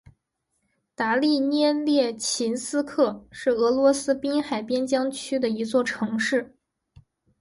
[0.95, 6.55] 达利涅列琴斯克是俄罗斯滨海边疆区的一座城市。